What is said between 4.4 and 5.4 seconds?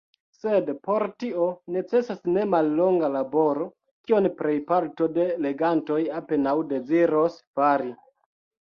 plejparto de